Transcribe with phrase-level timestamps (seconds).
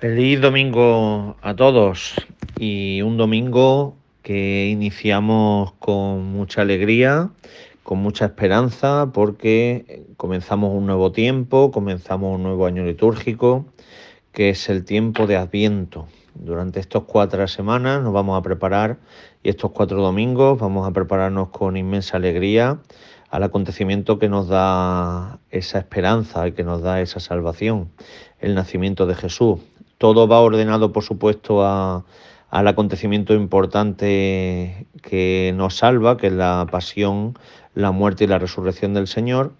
[0.00, 2.14] Feliz domingo a todos
[2.58, 7.28] y un domingo que iniciamos con mucha alegría,
[7.82, 13.66] con mucha esperanza porque comenzamos un nuevo tiempo, comenzamos un nuevo año litúrgico
[14.32, 16.08] que es el tiempo de Adviento.
[16.34, 18.96] Durante estos cuatro semanas nos vamos a preparar
[19.42, 22.78] y estos cuatro domingos vamos a prepararnos con inmensa alegría
[23.28, 27.90] al acontecimiento que nos da esa esperanza y que nos da esa salvación,
[28.40, 29.60] el nacimiento de Jesús,
[30.00, 37.38] todo va ordenado, por supuesto, al acontecimiento importante que nos salva, que es la pasión,
[37.74, 39.52] la muerte y la resurrección del Señor,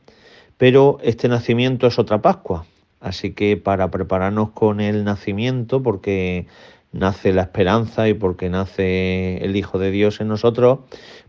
[0.56, 2.64] pero este nacimiento es otra Pascua.
[3.00, 6.46] Así que para prepararnos con el nacimiento, porque
[6.90, 10.78] nace la esperanza y porque nace el Hijo de Dios en nosotros,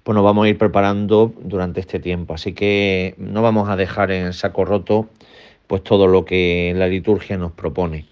[0.04, 2.34] pues nos vamos a ir preparando durante este tiempo.
[2.34, 5.10] Así que no vamos a dejar en saco roto
[5.68, 8.11] pues todo lo que la liturgia nos propone.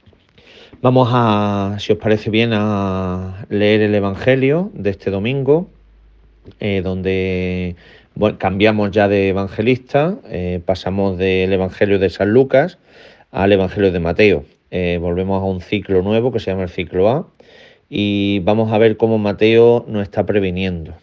[0.82, 5.68] Vamos a, si os parece bien, a leer el Evangelio de este domingo,
[6.62, 7.76] eh, donde
[8.38, 12.78] cambiamos ya de evangelista, eh, pasamos del Evangelio de San Lucas
[13.32, 14.46] al Evangelio de Mateo.
[14.72, 17.28] Eh, volvemos a un ciclo nuevo que se llama el ciclo A
[17.90, 20.94] y vamos a ver cómo Mateo nos está previniendo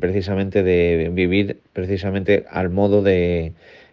[0.00, 3.52] precisamente de vivir precisamente al modo de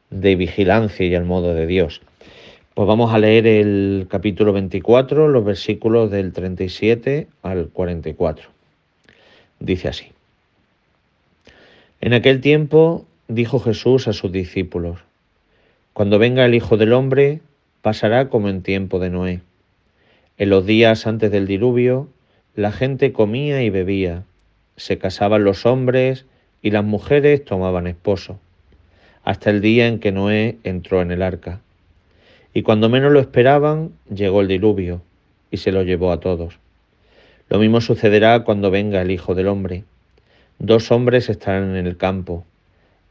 [0.09, 2.01] vigilancia y al modo de Dios.
[2.77, 8.49] Pues vamos a leer el capítulo 24, los versículos del 37 al 44.
[9.59, 10.11] Dice así.
[12.01, 14.99] En aquel tiempo dijo Jesús a sus discípulos,
[15.93, 17.41] Cuando venga el Hijo del Hombre,
[17.81, 19.41] pasará como en tiempo de Noé.
[20.37, 22.09] En los días antes del diluvio,
[22.53, 24.23] la gente comía y bebía,
[24.75, 26.27] se casaban los hombres
[26.61, 28.39] y las mujeres tomaban esposo,
[29.23, 31.59] hasta el día en que Noé entró en el arca
[32.57, 35.03] y cuando menos lo esperaban, llegó el diluvio
[35.51, 36.57] y se lo llevó a todos.
[37.49, 39.83] Lo mismo sucederá cuando venga el Hijo del Hombre.
[40.57, 42.45] Dos hombres estarán en el campo,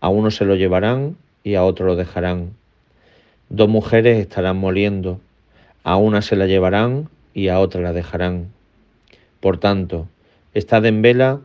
[0.01, 2.55] a uno se lo llevarán y a otro lo dejarán.
[3.49, 5.21] Dos mujeres estarán moliendo,
[5.85, 8.49] a una se la llevarán y a otra la dejarán.
[9.39, 10.09] Por tanto,
[10.55, 11.39] estad en vela,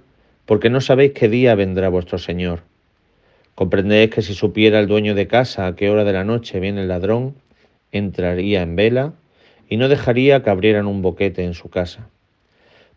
[0.47, 2.61] porque no sabéis qué día vendrá vuestro Señor.
[3.53, 6.81] Comprendéis que si supiera el dueño de casa a qué hora de la noche viene
[6.81, 7.35] el ladrón,
[7.91, 9.13] entraría en vela
[9.69, 12.09] y no dejaría que abrieran un boquete en su casa.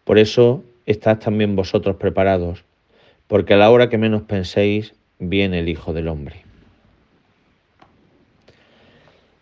[0.05, 2.65] Por eso estad también vosotros preparados,
[3.27, 6.37] porque a la hora que menos penséis viene el Hijo del Hombre.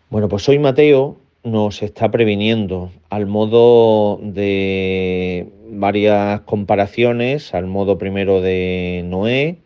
[0.09, 8.39] Bueno, pues hoy Mateo nos está previniendo al modo de varias comparaciones, al modo primero
[8.39, 9.57] de Noé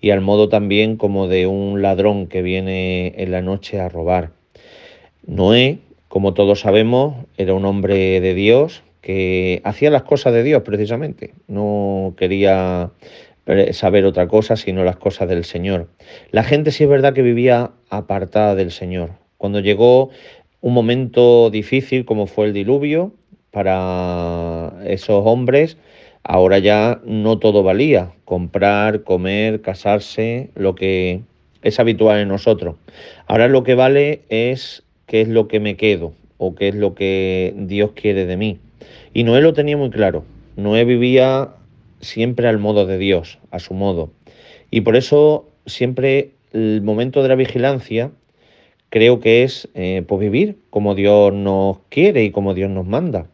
[0.00, 4.32] y al modo también como de un ladrón que viene en la noche a robar.
[5.26, 5.78] Noé,
[6.08, 11.34] como todos sabemos, era un hombre de Dios que hacía las cosas de Dios precisamente,
[11.48, 12.90] no quería
[13.72, 15.88] saber otra cosa sino las cosas del Señor.
[16.30, 19.10] La gente sí es verdad que vivía apartada del Señor.
[19.36, 20.10] Cuando llegó
[20.60, 23.12] un momento difícil como fue el diluvio
[23.50, 25.76] para esos hombres,
[26.22, 31.22] ahora ya no todo valía, comprar, comer, casarse, lo que
[31.62, 32.76] es habitual en nosotros.
[33.26, 36.94] Ahora lo que vale es qué es lo que me quedo o qué es lo
[36.94, 38.58] que Dios quiere de mí.
[39.12, 40.24] Y Noé lo tenía muy claro.
[40.56, 41.50] Noé vivía
[42.00, 44.10] siempre al modo de Dios, a su modo.
[44.70, 48.10] Y por eso siempre el momento de la vigilancia
[48.88, 53.26] creo que es eh, pues vivir como Dios nos quiere y como Dios nos manda.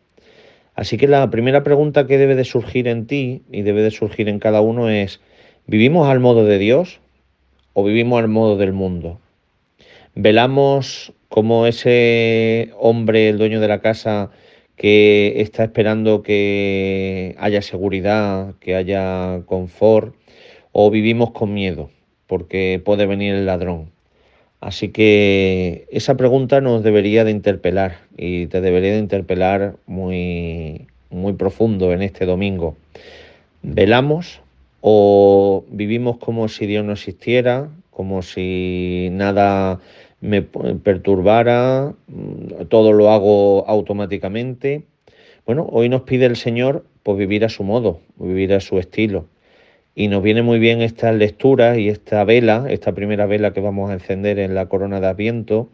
[0.74, 4.28] Así que la primera pregunta que debe de surgir en ti y debe de surgir
[4.28, 5.20] en cada uno es,
[5.68, 6.98] ¿vivimos al modo de Dios
[7.72, 9.20] o vivimos al modo del mundo?
[10.20, 14.32] ¿Velamos como ese hombre, el dueño de la casa,
[14.74, 20.16] que está esperando que haya seguridad, que haya confort,
[20.72, 21.90] o vivimos con miedo,
[22.26, 23.92] porque puede venir el ladrón.
[24.60, 31.34] Así que esa pregunta nos debería de interpelar y te debería de interpelar muy, muy
[31.34, 32.76] profundo en este domingo.
[33.62, 34.40] ¿Velamos
[34.80, 39.80] o vivimos como si Dios no existiera, como si nada
[40.20, 44.82] me perturbara, mm, todo lo hago automáticamente.
[45.46, 49.26] Bueno, hoy nos pide el Señor pues vivir a su modo, vivir a su estilo.
[49.94, 53.90] Y nos viene muy bien esta lectura y esta vela, esta primera vela que vamos
[53.90, 55.68] a encender en la corona de Adviento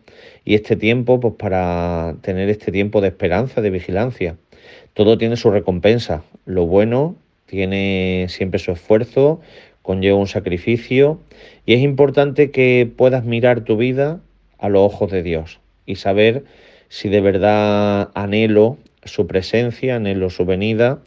[0.45, 4.37] y este tiempo pues para tener este tiempo de esperanza, de vigilancia.
[4.95, 6.23] Todo tiene su recompensa.
[6.47, 7.17] Lo bueno
[7.47, 9.41] tiene siempre su esfuerzo,
[9.83, 11.19] conlleva un sacrificio
[11.67, 14.21] y es importante que puedas mirar tu vida
[14.65, 16.45] a los ojos de Dios y saber
[16.89, 21.01] si de verdad anhelo su presencia, anhelo su venida,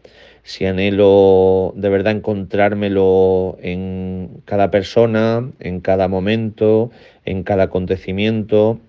[0.44, 6.92] si anhelo de verdad encontrármelo en cada persona, en cada momento,
[7.26, 8.80] en cada acontecimiento,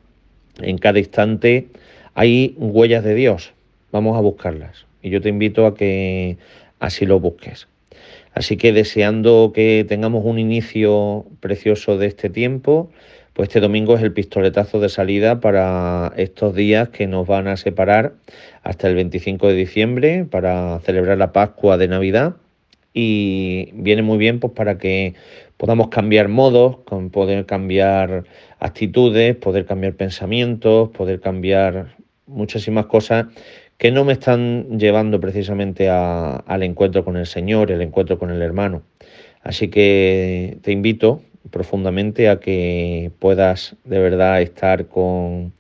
[0.61, 1.69] en cada instante,
[2.13, 3.55] hay huellas de Dios.
[3.91, 4.85] Vamos a buscarlas.
[5.01, 6.37] Y yo te invito a que
[6.79, 7.69] así lo busques.
[8.35, 12.91] Así que deseando que tengamos un inicio precioso de este tiempo,
[13.39, 17.57] pues este domingo es el pistoletazo de salida para estos días que nos van a
[17.57, 18.15] separar
[18.65, 22.35] hasta el 25 de diciembre para celebrar la Pascua de Navidad.
[22.93, 25.15] Y viene muy bien pues para que
[25.57, 26.79] podamos cambiar modos,
[27.13, 28.25] poder cambiar
[28.59, 31.95] actitudes, poder cambiar pensamientos, poder cambiar
[32.27, 33.27] muchísimas cosas
[33.79, 38.43] que no me están llevando precisamente al encuentro con el Señor, el encuentro con el
[38.43, 38.83] hermano.
[39.43, 45.53] Así que te invito profundamente a que puedas de verdad estar con,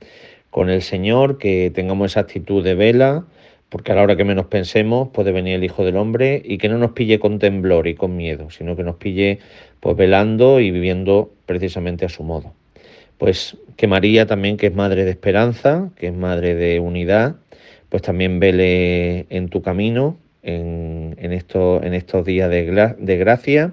[0.50, 3.24] con el Señor, que tengamos esa actitud de vela,
[3.68, 6.68] porque a la hora que menos pensemos puede venir el Hijo del Hombre y que
[6.68, 9.38] no nos pille con temblor y con miedo, sino que nos pille
[9.78, 12.52] pues velando y viviendo precisamente a su modo.
[13.18, 17.36] Pues que María también, que es madre de esperanza, que es madre de unidad,
[17.88, 23.72] pues también vele en tu camino, en, en, en estos días de, gracia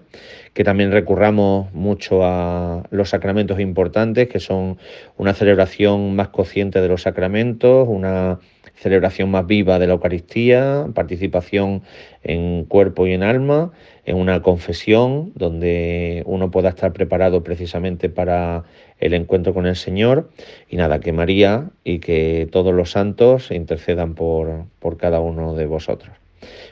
[0.53, 4.77] que también recurramos mucho a los sacramentos importantes, que son
[5.17, 8.39] una celebración más consciente de los sacramentos, una
[8.75, 11.83] celebración más viva de la Eucaristía, participación
[12.23, 13.73] en cuerpo y en alma,
[14.05, 18.63] en una confesión donde uno pueda estar preparado precisamente para
[18.99, 20.29] el encuentro con el Señor.
[20.69, 26.24] Y nada, que María y que todos los santos intercedan por cada uno de vosotros.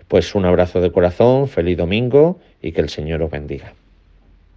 [0.07, 3.73] Pues un abrazo de corazón, feliz domingo y que el Señor os bendiga.